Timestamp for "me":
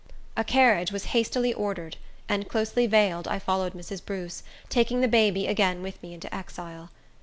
6.01-6.15